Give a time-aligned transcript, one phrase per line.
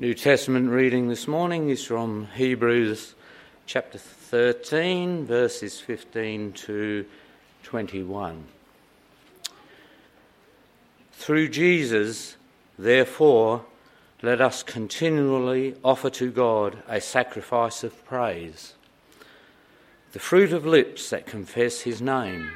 [0.00, 3.14] New Testament reading this morning is from Hebrews
[3.66, 7.04] chapter 13, verses 15 to
[7.64, 8.44] 21.
[11.12, 12.38] Through Jesus,
[12.78, 13.66] therefore,
[14.22, 18.72] let us continually offer to God a sacrifice of praise,
[20.12, 22.52] the fruit of lips that confess his name.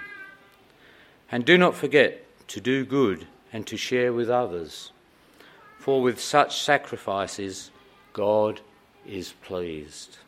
[1.31, 4.93] And do not forget to do good and to share with others
[5.79, 7.71] for with such sacrifices
[8.13, 8.61] God
[9.07, 10.19] is pleased.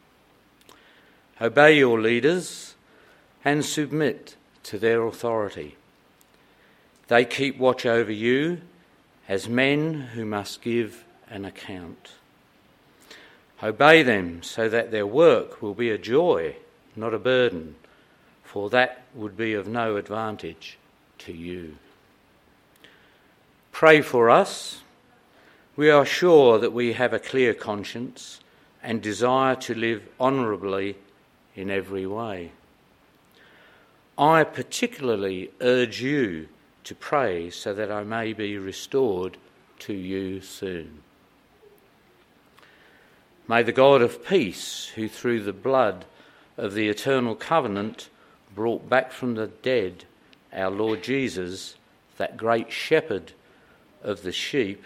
[1.41, 2.75] Obey your leaders
[3.45, 5.77] and submit to their authority.
[7.09, 8.61] They keep watch over you
[9.29, 12.13] as men who must give an account.
[13.63, 16.57] Obey them so that their work will be a joy,
[16.95, 17.77] not a burden,
[18.45, 20.79] for that would be of no advantage
[21.19, 21.77] to you.
[23.73, 24.83] Pray for us
[25.77, 28.41] we are sure that we have a clear conscience
[28.83, 30.97] and desire to live honourably
[31.55, 32.53] in every way.
[34.19, 36.49] I particularly urge you
[36.85, 39.37] to pray so that I may be restored
[39.81, 41.03] to you soon.
[43.49, 46.07] May the God of peace, who through the blood
[46.57, 48.09] of the eternal covenant
[48.55, 50.05] brought back from the dead
[50.53, 51.77] our Lord Jesus,
[52.17, 53.33] that great shepherd
[54.03, 54.83] of the sheep,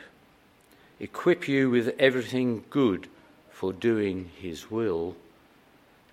[1.01, 3.09] equip you with everything good
[3.51, 5.17] for doing his will,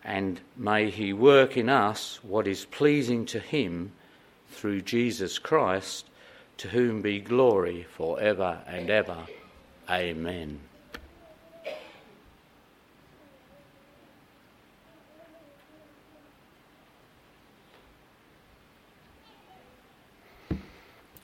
[0.03, 3.91] and may he work in us what is pleasing to him
[4.49, 6.05] through Jesus Christ,
[6.57, 9.17] to whom be glory for ever and ever.
[9.89, 10.59] Amen.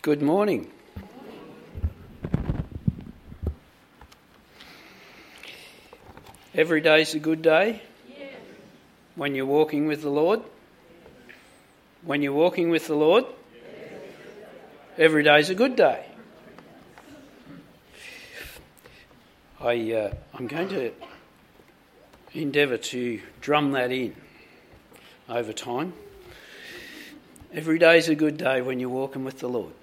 [0.01, 0.69] Good morning.
[6.55, 7.81] Every day's a good day
[9.15, 10.39] when you're walking with the Lord.
[12.03, 13.25] When you're walking with the Lord,
[14.95, 16.05] every day's a good day.
[19.59, 20.91] I, uh, I'm going to
[22.35, 24.15] endeavour to drum that in
[25.27, 25.93] over time.
[27.51, 29.73] Every day's a good day when you're walking with the Lord.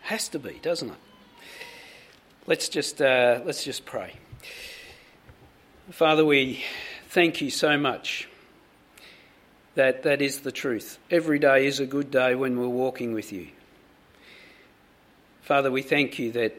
[0.00, 0.96] Has to be, doesn't it?
[2.48, 4.14] Let's just uh, let's just pray.
[5.90, 6.64] Father, we
[7.10, 8.26] thank you so much
[9.74, 10.98] that that is the truth.
[11.10, 13.48] Every day is a good day when we're walking with you.
[15.42, 16.58] Father, we thank you that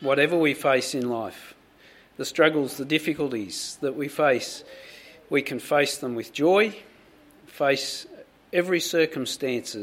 [0.00, 1.54] whatever we face in life,
[2.16, 4.64] the struggles, the difficulties that we face,
[5.28, 6.74] we can face them with joy,
[7.46, 8.04] face
[8.52, 9.76] every circumstance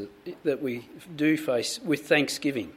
[0.44, 2.74] that we do face with thanksgiving.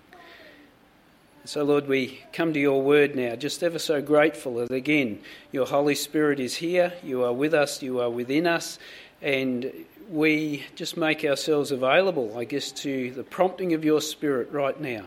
[1.47, 5.21] So, Lord, we come to your word now, just ever so grateful that again,
[5.53, 8.79] your Holy Spirit is here, you are with us, you are within us,
[9.23, 9.73] and
[10.11, 15.07] we just make ourselves available, I guess, to the prompting of your Spirit right now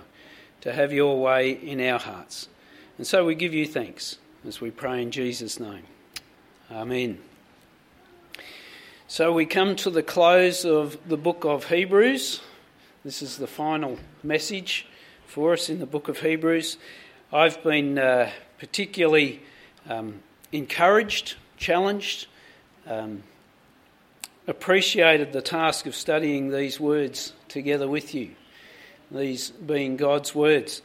[0.62, 2.50] to have your way in our hearts.
[2.98, 4.18] And so we give you thanks
[4.48, 5.84] as we pray in Jesus' name.
[6.72, 7.20] Amen.
[9.08, 12.42] So we come to the close of the book of Hebrews.
[13.04, 14.88] This is the final message
[15.34, 16.78] for us in the book of Hebrews.
[17.32, 18.30] I've been uh,
[18.60, 19.42] particularly
[19.90, 20.20] um,
[20.52, 22.28] encouraged, challenged,
[22.86, 23.24] um,
[24.48, 28.30] appreciated the task of studying these words together with you,
[29.10, 30.84] these being God's words.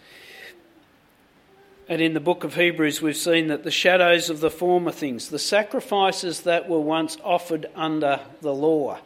[1.87, 5.29] And in the book of Hebrews, we've seen that the shadows of the former things,
[5.29, 8.99] the sacrifices that were once offered under the law,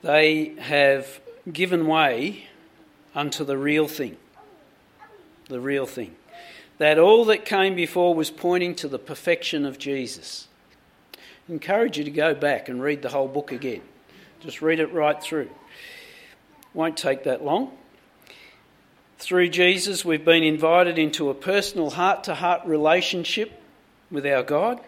[0.00, 1.20] they have
[1.52, 2.46] given way
[3.14, 4.16] unto the real thing
[5.48, 6.14] the real thing.
[6.78, 10.48] That all that came before was pointing to the perfection of Jesus.
[11.48, 13.82] I encourage you to go back and read the whole book again.
[14.40, 15.50] Just read it right through.
[16.74, 17.70] Won't take that long.
[19.18, 23.52] Through Jesus, we've been invited into a personal heart to heart relationship
[24.10, 24.80] with our God,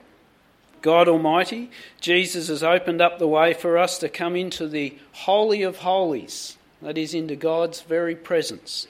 [0.83, 1.71] God Almighty.
[2.01, 6.57] Jesus has opened up the way for us to come into the Holy of Holies,
[6.83, 8.89] that is, into God's very presence.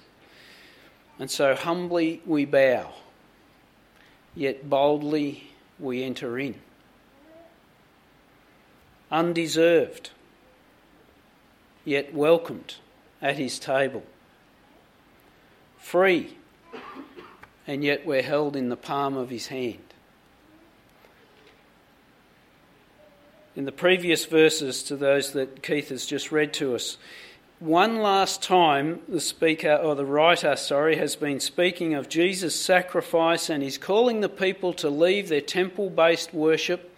[1.18, 2.92] And so humbly we bow,
[4.34, 6.56] yet boldly we enter in.
[9.10, 10.10] Undeserved,
[11.84, 12.74] yet welcomed
[13.22, 14.02] at his table.
[15.78, 16.36] Free,
[17.66, 19.78] and yet we're held in the palm of his hand.
[23.54, 26.96] In the previous verses to those that Keith has just read to us,
[27.64, 33.48] one last time the speaker or the writer sorry has been speaking of Jesus sacrifice
[33.48, 36.94] and he's calling the people to leave their temple based worship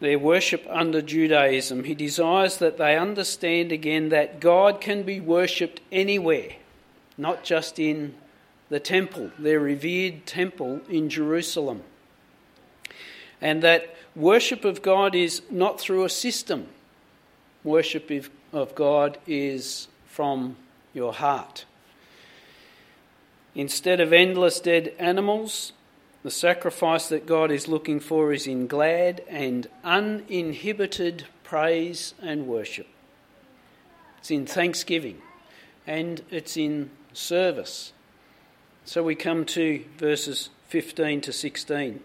[0.00, 1.84] their worship under Judaism.
[1.84, 6.56] He desires that they understand again that God can be worshipped anywhere
[7.16, 8.14] not just in
[8.68, 11.82] the temple their revered temple in Jerusalem.
[13.40, 16.66] And that worship of God is not through a system.
[17.64, 18.28] Worship of
[18.74, 20.56] God is from
[20.92, 21.64] your heart.
[23.54, 25.72] Instead of endless dead animals,
[26.22, 32.86] the sacrifice that God is looking for is in glad and uninhibited praise and worship.
[34.18, 35.20] It's in thanksgiving
[35.86, 37.92] and it's in service.
[38.84, 42.00] So we come to verses 15 to 16.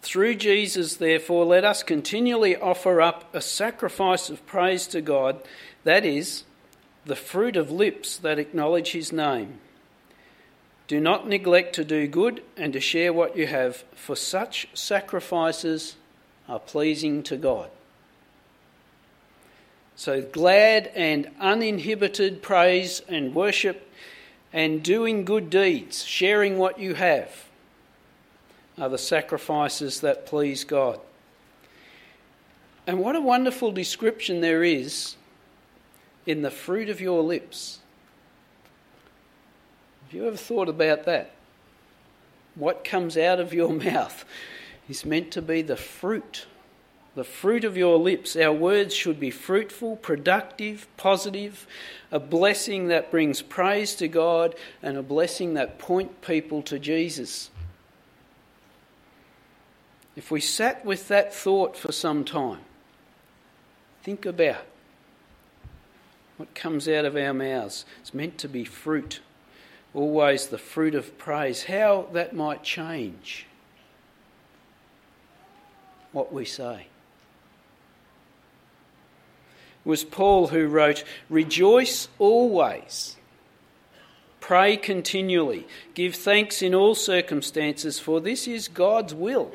[0.00, 5.40] Through Jesus, therefore, let us continually offer up a sacrifice of praise to God,
[5.84, 6.44] that is,
[7.04, 9.60] the fruit of lips that acknowledge his name.
[10.86, 15.96] Do not neglect to do good and to share what you have, for such sacrifices
[16.48, 17.70] are pleasing to God.
[19.96, 23.90] So, glad and uninhibited praise and worship
[24.52, 27.47] and doing good deeds, sharing what you have
[28.78, 31.00] are the sacrifices that please God.
[32.86, 35.16] And what a wonderful description there is
[36.26, 37.80] in the fruit of your lips.
[40.04, 41.32] Have you ever thought about that?
[42.54, 44.24] What comes out of your mouth
[44.88, 46.46] is meant to be the fruit,
[47.14, 48.36] the fruit of your lips.
[48.36, 51.66] Our words should be fruitful, productive, positive,
[52.10, 57.50] a blessing that brings praise to God, and a blessing that point people to Jesus.
[60.18, 62.62] If we sat with that thought for some time,
[64.02, 64.64] think about
[66.36, 67.84] what comes out of our mouths.
[68.00, 69.20] It's meant to be fruit,
[69.94, 71.62] always the fruit of praise.
[71.62, 73.46] How that might change
[76.10, 76.88] what we say.
[79.84, 83.14] It was Paul who wrote, Rejoice always.
[84.40, 85.68] Pray continually.
[85.94, 89.52] Give thanks in all circumstances, for this is God's will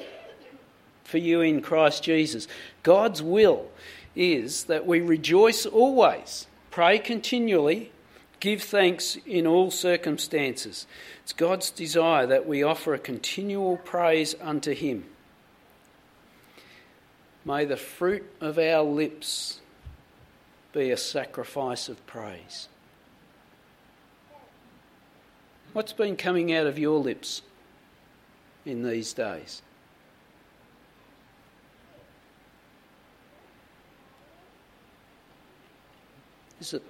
[1.13, 2.47] for you in Christ Jesus.
[2.81, 3.67] God's will
[4.15, 7.91] is that we rejoice always, pray continually,
[8.39, 10.87] give thanks in all circumstances.
[11.21, 15.05] It's God's desire that we offer a continual praise unto Him.
[17.45, 19.61] May the fruit of our lips
[20.71, 22.69] be a sacrifice of praise.
[25.73, 27.43] What's been coming out of your lips
[28.65, 29.61] in these days?
[36.63, 36.83] Is it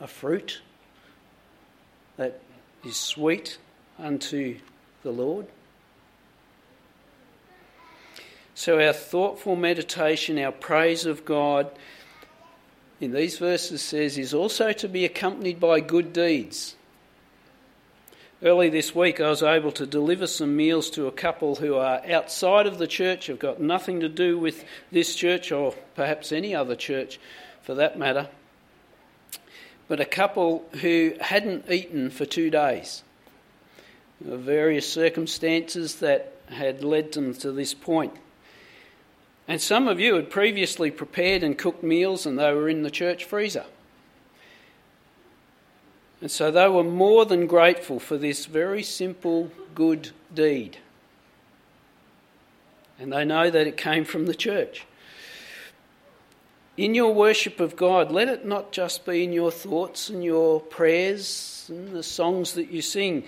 [0.00, 0.60] a fruit
[2.16, 2.40] that
[2.86, 3.58] is sweet
[3.98, 4.60] unto
[5.02, 5.48] the Lord?
[8.54, 11.72] So, our thoughtful meditation, our praise of God
[13.00, 16.76] in these verses says is also to be accompanied by good deeds.
[18.44, 22.00] Early this week, I was able to deliver some meals to a couple who are
[22.08, 26.54] outside of the church, have got nothing to do with this church or perhaps any
[26.54, 27.18] other church
[27.60, 28.28] for that matter
[29.88, 33.02] but a couple who hadn't eaten for two days.
[34.20, 38.14] Various circumstances that had led them to this point.
[39.48, 42.90] And some of you had previously prepared and cooked meals and they were in the
[42.90, 43.64] church freezer.
[46.20, 50.76] And so they were more than grateful for this very simple good deed.
[52.98, 54.86] And they know that it came from the church.
[56.76, 60.60] In your worship of God, let it not just be in your thoughts and your
[60.60, 63.24] prayers and the songs that you sing,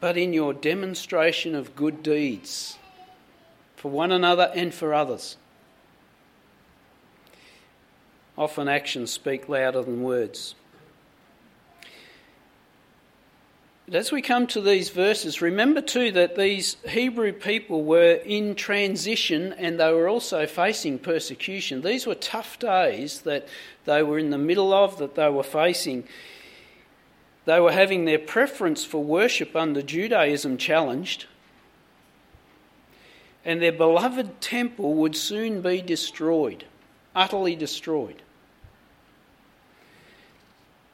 [0.00, 2.78] but in your demonstration of good deeds
[3.76, 5.36] for one another and for others.
[8.36, 10.54] Often actions speak louder than words.
[13.86, 18.54] But as we come to these verses, remember too that these Hebrew people were in
[18.54, 21.82] transition and they were also facing persecution.
[21.82, 23.46] These were tough days that
[23.84, 26.04] they were in the middle of, that they were facing.
[27.44, 31.26] They were having their preference for worship under Judaism challenged,
[33.44, 36.64] and their beloved temple would soon be destroyed,
[37.14, 38.22] utterly destroyed.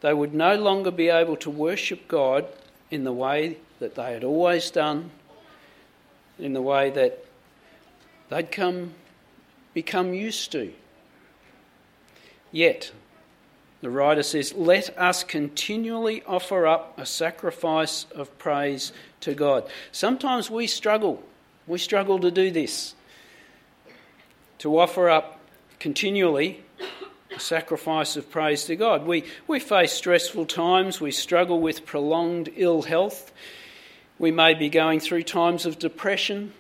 [0.01, 2.49] They would no longer be able to worship God
[2.91, 5.11] in the way that they had always done,
[6.39, 7.25] in the way that
[8.29, 8.95] they'd come
[9.75, 10.73] become used to.
[12.53, 12.93] Yet,
[13.81, 19.69] the writer says, Let us continually offer up a sacrifice of praise to God.
[19.93, 21.23] Sometimes we struggle.
[21.67, 22.95] We struggle to do this.
[24.59, 25.41] To offer up
[25.79, 26.63] continually
[27.39, 29.07] sacrifice of praise to God.
[29.07, 31.01] We, we face stressful times.
[31.01, 33.33] We struggle with prolonged ill health.
[34.19, 36.53] We may be going through times of depression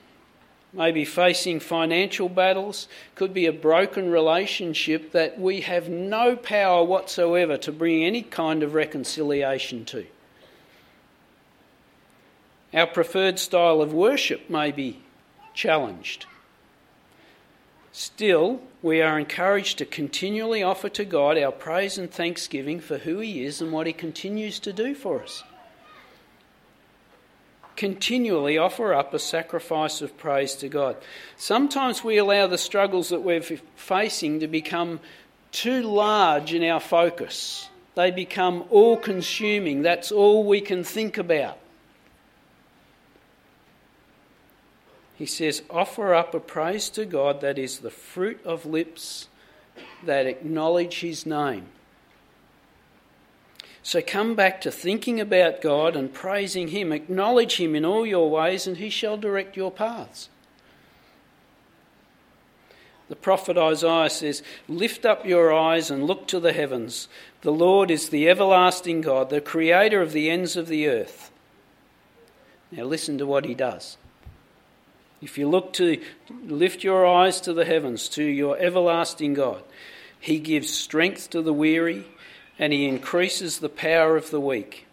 [0.73, 7.57] maybe facing financial battles, could be a broken relationship that we have no power whatsoever
[7.59, 10.07] to bring any kind of reconciliation to.
[12.73, 15.03] Our preferred style of worship may be
[15.55, 16.27] challenged.
[17.93, 23.19] Still, we are encouraged to continually offer to God our praise and thanksgiving for who
[23.19, 25.43] He is and what He continues to do for us
[27.81, 30.99] continually offer up a sacrifice of praise to God.
[31.39, 35.01] Sometimes we allow the struggles that we're facing to become
[35.51, 37.71] too large in our focus.
[37.95, 39.81] They become all consuming.
[39.81, 41.57] That's all we can think about.
[45.21, 49.29] He says, Offer up a praise to God that is the fruit of lips
[50.03, 51.67] that acknowledge His name.
[53.83, 56.91] So come back to thinking about God and praising Him.
[56.91, 60.31] Acknowledge Him in all your ways, and He shall direct your paths.
[63.11, 67.09] The prophet Isaiah says, Lift up your eyes and look to the heavens.
[67.43, 71.31] The Lord is the everlasting God, the creator of the ends of the earth.
[72.73, 73.99] Now listen to what He does.
[75.23, 76.01] If you look to
[76.47, 79.63] lift your eyes to the heavens, to your everlasting God,
[80.19, 82.07] He gives strength to the weary
[82.61, 84.87] and he increases the power of the weak.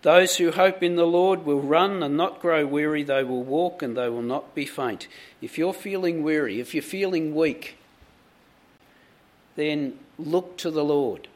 [0.00, 3.82] Those who hope in the Lord will run and not grow weary, they will walk
[3.82, 5.06] and they will not be faint.
[5.42, 7.76] If you're feeling weary, if you're feeling weak,
[9.54, 11.28] then look to the Lord.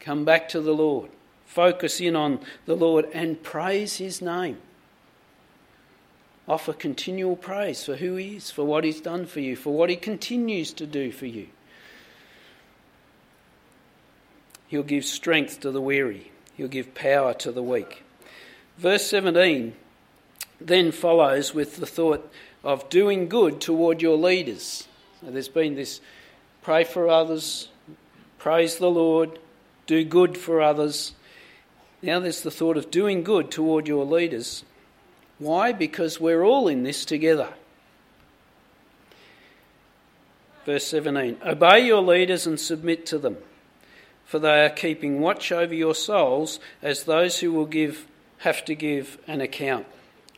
[0.00, 1.10] Come back to the Lord.
[1.44, 4.58] Focus in on the Lord and praise his name.
[6.46, 9.88] Offer continual praise for who he is, for what he's done for you, for what
[9.88, 11.48] he continues to do for you.
[14.68, 18.02] He'll give strength to the weary, He'll give power to the weak.
[18.78, 19.74] Verse 17
[20.60, 22.30] then follows with the thought
[22.62, 24.86] of doing good toward your leaders.
[25.20, 26.00] So there's been this
[26.62, 27.68] pray for others,
[28.38, 29.38] praise the Lord,
[29.86, 31.12] do good for others.
[32.02, 34.64] Now there's the thought of doing good toward your leaders.
[35.38, 35.72] Why?
[35.72, 37.52] Because we're all in this together.
[40.64, 43.36] Verse 17 Obey your leaders and submit to them
[44.24, 48.06] for they are keeping watch over your souls as those who will give
[48.38, 49.86] have to give an account.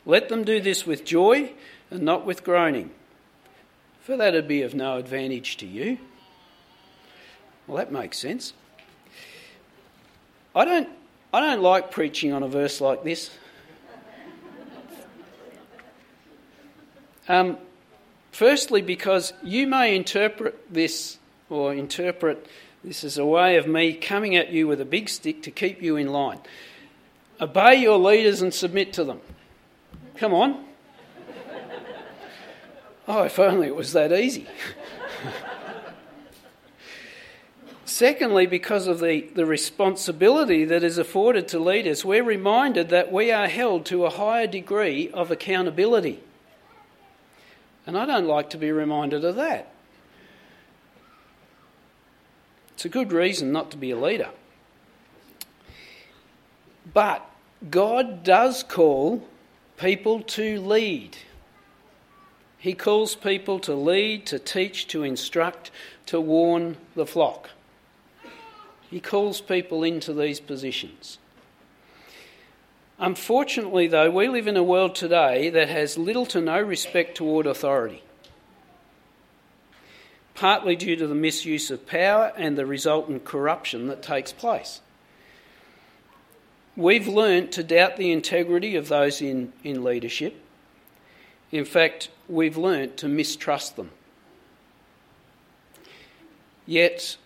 [0.05, 1.51] Let them do this with joy
[1.91, 2.91] and not with groaning,
[4.01, 5.97] for that'd be of no advantage to you.
[7.65, 8.53] Well, that makes sense.
[10.55, 10.89] I don't,
[11.33, 13.29] I don't like preaching on a verse like this.
[17.27, 17.57] Um,
[18.31, 21.17] firstly, because you may interpret this
[21.49, 22.47] or interpret
[22.83, 25.81] this is a way of me coming at you with a big stick to keep
[25.81, 26.39] you in line.
[27.41, 29.21] Obey your leaders and submit to them.
[30.15, 30.65] Come on.
[33.09, 34.45] Oh, if only it was that easy.
[37.85, 43.31] Secondly, because of the, the responsibility that is afforded to leaders, we're reminded that we
[43.31, 46.21] are held to a higher degree of accountability.
[47.87, 49.71] And I don't like to be reminded of that.
[52.73, 54.29] It's a good reason not to be a leader.
[56.93, 57.27] But
[57.71, 59.27] God does call
[59.77, 61.17] people to lead.
[62.57, 65.71] He calls people to lead, to teach, to instruct,
[66.07, 67.51] to warn the flock.
[68.89, 71.19] He calls people into these positions.
[72.99, 77.45] Unfortunately, though, we live in a world today that has little to no respect toward
[77.45, 78.01] authority
[80.37, 84.81] partly due to the misuse of power and the resultant corruption that takes place.
[86.75, 90.39] We've learnt to doubt the integrity of those in, in leadership.
[91.51, 93.89] In fact, we've learnt to mistrust them.
[96.67, 97.17] Yet,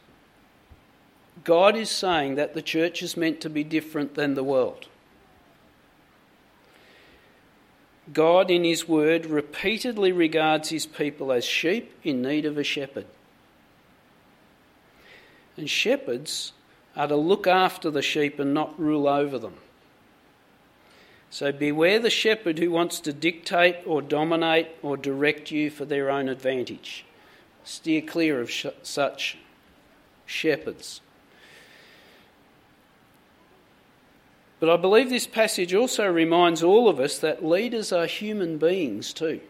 [1.44, 4.88] God is saying that the church is meant to be different than the world.
[8.14, 13.06] God, in His Word, repeatedly regards His people as sheep in need of a shepherd.
[15.58, 16.54] And shepherds
[16.96, 19.56] are to look after the sheep and not rule over them.
[21.30, 26.10] So beware the shepherd who wants to dictate or dominate or direct you for their
[26.10, 27.06] own advantage.
[27.64, 29.38] Steer clear of sh- such
[30.26, 31.00] shepherds.
[34.62, 39.12] But I believe this passage also reminds all of us that leaders are human beings
[39.12, 39.42] too.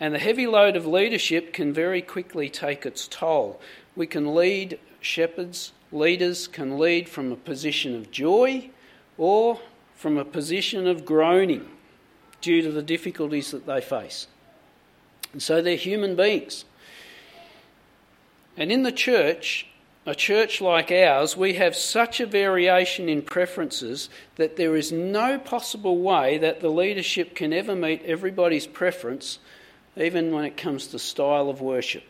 [0.00, 3.60] And the heavy load of leadership can very quickly take its toll.
[3.94, 8.70] We can lead shepherds, leaders can lead from a position of joy
[9.18, 9.60] or
[9.94, 11.68] from a position of groaning
[12.40, 14.26] due to the difficulties that they face.
[15.34, 16.64] And so they're human beings.
[18.56, 19.66] And in the church,
[20.06, 25.36] a church like ours, we have such a variation in preferences that there is no
[25.36, 29.40] possible way that the leadership can ever meet everybody's preference,
[29.96, 32.04] even when it comes to style of worship.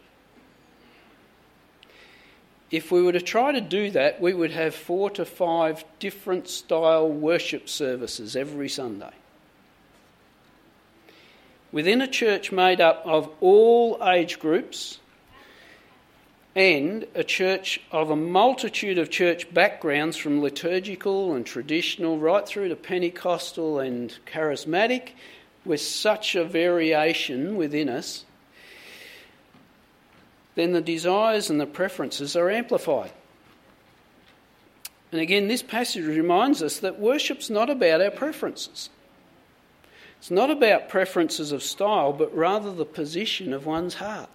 [2.71, 6.49] If we were to try to do that, we would have four to five different
[6.49, 9.13] style worship services every Sunday.
[11.73, 14.99] Within a church made up of all age groups,
[16.57, 22.71] and a church of a multitude of church backgrounds from liturgical and traditional right through
[22.71, 25.11] to Pentecostal and charismatic,
[25.67, 28.25] with such a variation within us,
[30.55, 33.13] then the desires and the preferences are amplified.
[35.13, 38.89] And again, this passage reminds us that worship's not about our preferences.
[40.19, 44.31] It's not about preferences of style, but rather the position of one's heart.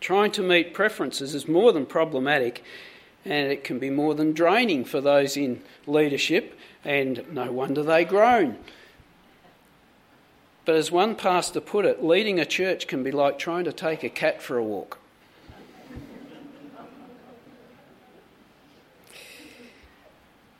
[0.00, 2.62] Trying to meet preferences is more than problematic
[3.26, 8.04] and it can be more than draining for those in leadership, and no wonder they
[8.04, 8.56] groan.
[10.64, 14.04] But as one pastor put it, leading a church can be like trying to take
[14.04, 14.98] a cat for a walk.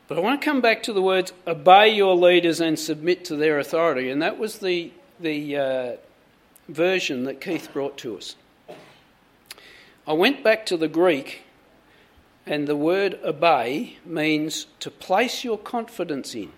[0.09, 3.37] But I want to come back to the words obey your leaders and submit to
[3.37, 5.93] their authority, and that was the, the uh,
[6.69, 8.37] version that Keith brought to us.
[10.07, 11.43] I went back to the Greek,
[12.47, 16.53] and the word obey means to place your confidence in.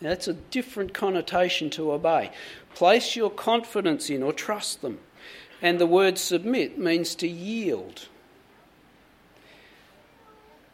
[0.00, 2.30] Now, that's a different connotation to obey.
[2.74, 5.00] Place your confidence in or trust them.
[5.60, 8.06] And the word submit means to yield.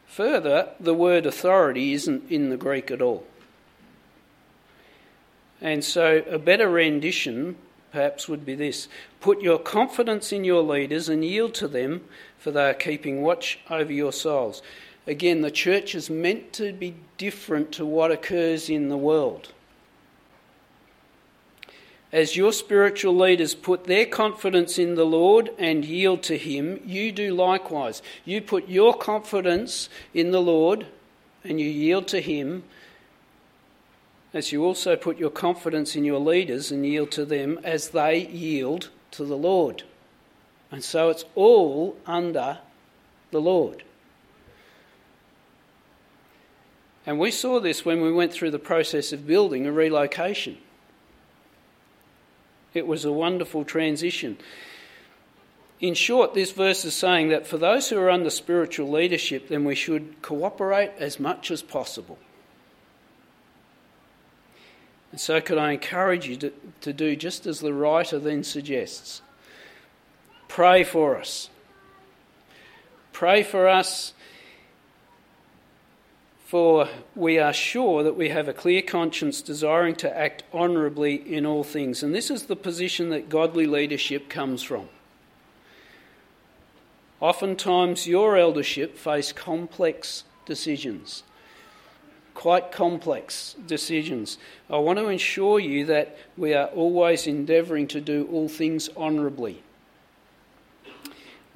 [0.05, 3.25] Further, the word authority isn't in the Greek at all.
[5.59, 7.57] And so, a better rendition
[7.91, 8.87] perhaps would be this
[9.19, 12.01] Put your confidence in your leaders and yield to them,
[12.37, 14.61] for they are keeping watch over your souls.
[15.07, 19.53] Again, the church is meant to be different to what occurs in the world.
[22.11, 27.11] As your spiritual leaders put their confidence in the Lord and yield to Him, you
[27.11, 28.01] do likewise.
[28.23, 30.87] You put your confidence in the Lord
[31.43, 32.63] and you yield to Him,
[34.33, 38.27] as you also put your confidence in your leaders and yield to them as they
[38.27, 39.83] yield to the Lord.
[40.71, 42.59] And so it's all under
[43.31, 43.83] the Lord.
[47.05, 50.57] And we saw this when we went through the process of building a relocation.
[52.73, 54.37] It was a wonderful transition.
[55.79, 59.63] In short, this verse is saying that for those who are under spiritual leadership, then
[59.63, 62.17] we should cooperate as much as possible.
[65.17, 69.23] And so, could I encourage you to, to do just as the writer then suggests?
[70.47, 71.49] Pray for us.
[73.13, 74.13] Pray for us,
[76.45, 81.47] for we are sure that we have a clear conscience desiring to act honourably in
[81.47, 82.03] all things.
[82.03, 84.87] And this is the position that godly leadership comes from.
[87.21, 91.23] Oftentimes, your eldership face complex decisions
[92.37, 94.37] quite complex decisions.
[94.69, 99.63] I want to ensure you that we are always endeavouring to do all things honourably.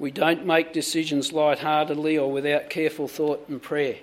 [0.00, 3.98] We don't make decisions lightheartedly or without careful thought and prayer.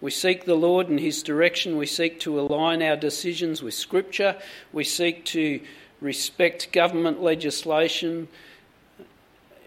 [0.00, 1.76] We seek the Lord and His direction.
[1.76, 4.36] We seek to align our decisions with Scripture.
[4.72, 5.60] We seek to
[6.00, 8.28] respect government legislation,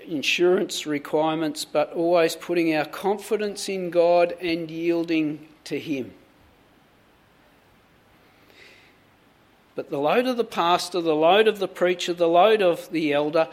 [0.09, 6.13] insurance requirements, but always putting our confidence in God and yielding to Him.
[9.75, 13.13] But the load of the pastor, the load of the preacher, the load of the
[13.13, 13.47] elder,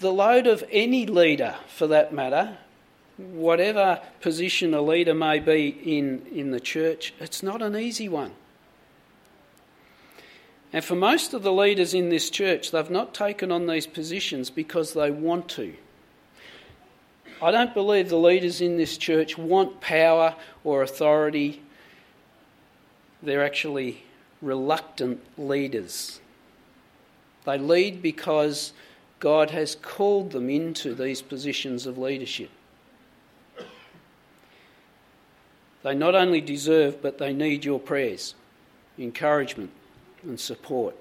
[0.00, 2.58] the load of any leader for that matter,
[3.16, 8.32] whatever position a leader may be in in the church, it's not an easy one.
[10.72, 14.50] And for most of the leaders in this church, they've not taken on these positions
[14.50, 15.74] because they want to.
[17.42, 21.62] I don't believe the leaders in this church want power or authority.
[23.22, 24.02] They're actually
[24.42, 26.20] reluctant leaders.
[27.46, 28.72] They lead because
[29.20, 32.50] God has called them into these positions of leadership.
[35.82, 38.34] They not only deserve, but they need your prayers,
[38.98, 39.70] encouragement,
[40.22, 40.94] and support.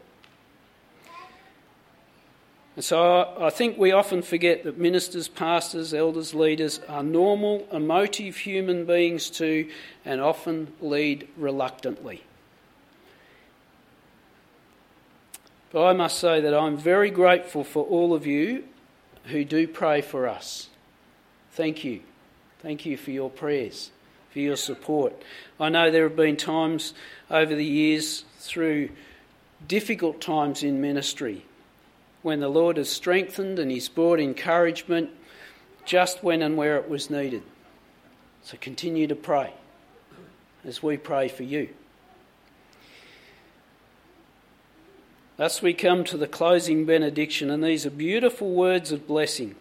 [2.79, 8.37] And so I think we often forget that ministers, pastors, elders, leaders are normal, emotive
[8.37, 9.69] human beings too,
[10.05, 12.23] and often lead reluctantly.
[15.73, 18.63] But I must say that I'm very grateful for all of you
[19.25, 20.69] who do pray for us.
[21.51, 21.99] Thank you.
[22.61, 23.91] Thank you for your prayers,
[24.31, 25.21] for your support.
[25.59, 26.93] I know there have been times
[27.29, 28.87] over the years through
[29.67, 31.43] difficult times in ministry
[32.21, 35.09] when the Lord has strengthened and He's brought encouragement
[35.85, 37.43] just when and where it was needed.
[38.43, 39.53] So continue to pray
[40.65, 41.69] as we pray for you.
[45.37, 49.55] Thus, we come to the closing benediction, and these are beautiful words of blessing.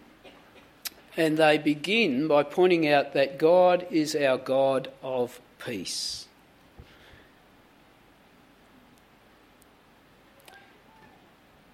[1.17, 6.28] And they begin by pointing out that God is our God of peace.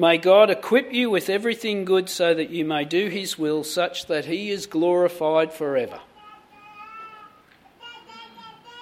[0.00, 4.06] may God equip you with everything good so that you may do his will, such
[4.06, 6.00] that he is glorified forever.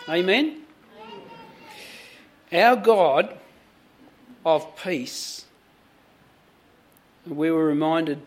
[0.09, 0.63] Amen.
[2.53, 3.37] Our God
[4.47, 5.45] of peace,
[7.27, 8.23] we were reminded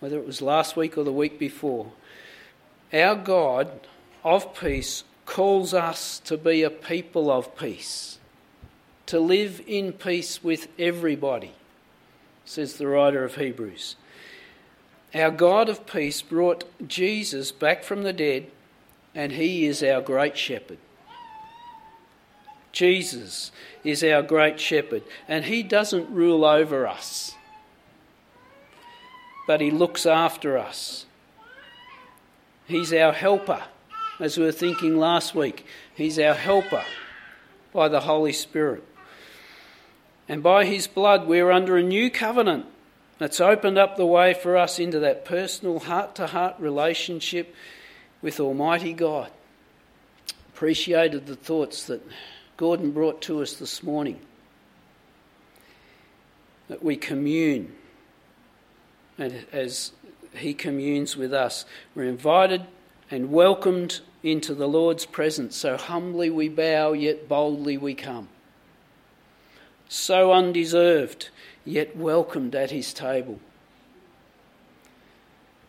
[0.00, 1.92] whether it was last week or the week before,
[2.90, 3.70] our God
[4.24, 8.18] of peace calls us to be a people of peace,
[9.06, 11.52] to live in peace with everybody,
[12.44, 13.96] says the writer of Hebrews.
[15.14, 18.46] Our God of peace brought Jesus back from the dead,
[19.14, 20.78] and he is our great shepherd.
[22.72, 23.52] Jesus
[23.84, 27.34] is our great shepherd, and he doesn't rule over us
[29.46, 31.06] but He looks after us.
[32.66, 33.62] He's our helper,
[34.18, 35.66] as we were thinking last week.
[35.94, 36.84] He's our helper
[37.72, 38.82] by the Holy Spirit.
[40.28, 42.66] And by His blood, we're under a new covenant
[43.18, 47.54] that's opened up the way for us into that personal heart to heart relationship
[48.22, 49.30] with Almighty God.
[50.54, 52.02] Appreciated the thoughts that
[52.56, 54.20] Gordon brought to us this morning.
[56.68, 57.74] That we commune
[59.18, 59.92] and as
[60.34, 61.64] He communes with us.
[61.94, 62.62] We're invited
[63.10, 65.54] and welcomed into the Lord's presence.
[65.56, 68.28] So humbly we bow, yet boldly we come.
[69.88, 71.30] So undeserved,
[71.64, 73.38] yet welcomed at His table.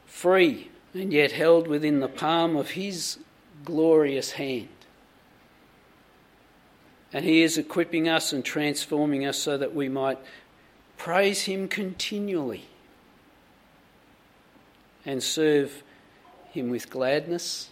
[0.05, 3.19] Free, and yet held within the palm of His
[3.63, 4.69] glorious hand.
[7.13, 10.19] And He is equipping us and transforming us so that we might
[10.97, 12.65] praise Him continually
[15.05, 15.83] and serve
[16.51, 17.69] him with gladness,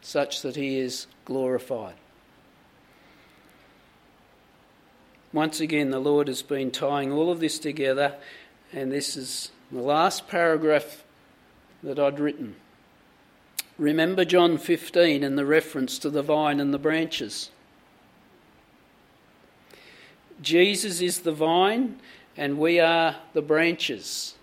[0.00, 1.94] such that he is glorified.
[5.36, 8.14] Once again, the Lord has been tying all of this together,
[8.72, 11.04] and this is the last paragraph
[11.82, 12.56] that I'd written.
[13.76, 17.50] Remember John 15 and the reference to the vine and the branches.
[20.40, 22.00] Jesus is the vine,
[22.34, 24.36] and we are the branches.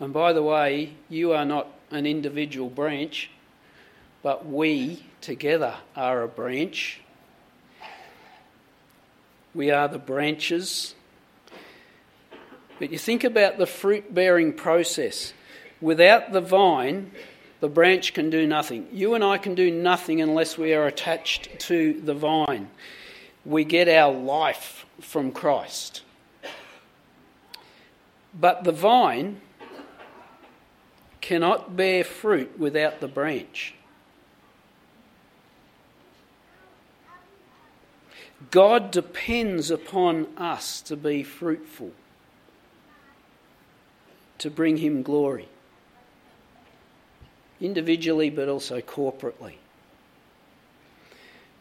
[0.00, 3.30] And by the way, you are not an individual branch,
[4.24, 7.02] but we together are a branch.
[9.56, 10.94] We are the branches.
[12.78, 15.32] But you think about the fruit bearing process.
[15.80, 17.10] Without the vine,
[17.60, 18.86] the branch can do nothing.
[18.92, 22.68] You and I can do nothing unless we are attached to the vine.
[23.46, 26.02] We get our life from Christ.
[28.38, 29.40] But the vine
[31.22, 33.74] cannot bear fruit without the branch.
[38.50, 41.92] God depends upon us to be fruitful,
[44.38, 45.48] to bring Him glory,
[47.60, 49.54] individually but also corporately.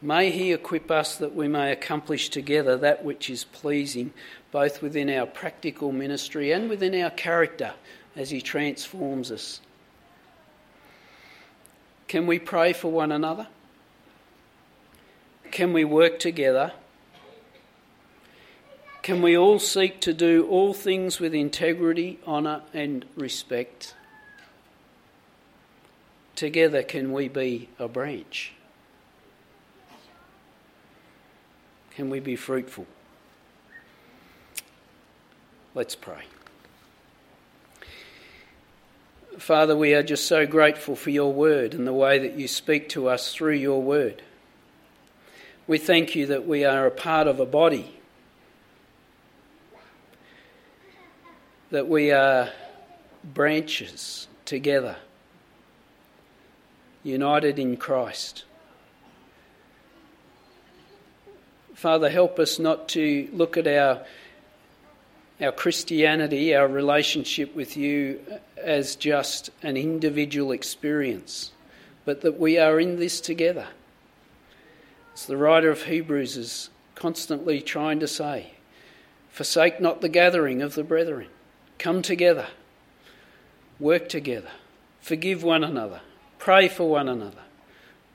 [0.02, 4.14] May He equip us that we may accomplish together that which is pleasing,
[4.52, 7.74] both within our practical ministry and within our character
[8.16, 9.62] as He transforms us.
[12.08, 13.48] Can we pray for one another?
[15.52, 16.74] Can we work together?
[19.02, 23.94] Can we all seek to do all things with integrity, honour, and respect?
[26.36, 28.54] Together, can we be a branch?
[31.92, 32.88] Can we be fruitful?
[35.76, 36.24] Let's pray.
[39.38, 42.90] Father, we are just so grateful for your word and the way that you speak
[42.90, 44.24] to us through your word.
[45.68, 47.92] We thank you that we are a part of a body,
[51.72, 52.50] that we are
[53.24, 54.98] branches together,
[57.02, 58.44] united in Christ.
[61.74, 64.06] Father, help us not to look at our,
[65.42, 68.20] our Christianity, our relationship with you,
[68.56, 71.52] as just an individual experience,
[72.06, 73.66] but that we are in this together.
[75.16, 78.52] As the writer of Hebrews is constantly trying to say,
[79.30, 81.28] forsake not the gathering of the brethren.
[81.80, 82.48] Come together,
[83.80, 84.50] work together,
[85.00, 86.02] forgive one another,
[86.38, 87.44] pray for one another,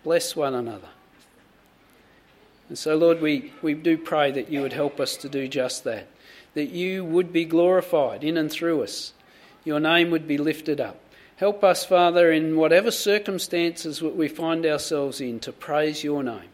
[0.04, 0.88] bless one another.
[2.68, 5.84] And so, Lord, we, we do pray that you would help us to do just
[5.84, 6.06] that,
[6.52, 9.14] that you would be glorified in and through us,
[9.64, 11.00] your name would be lifted up.
[11.36, 16.49] Help us, Father, in whatever circumstances we find ourselves in, to praise your name.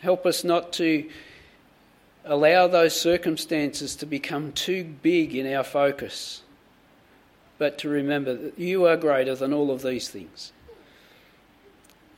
[0.00, 1.08] Help us not to
[2.24, 6.42] allow those circumstances to become too big in our focus,
[7.56, 10.52] but to remember that you are greater than all of these things.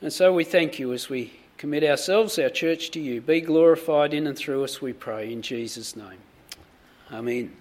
[0.01, 3.21] And so we thank you as we commit ourselves, our church, to you.
[3.21, 6.19] Be glorified in and through us, we pray, in Jesus' name.
[7.11, 7.60] Amen.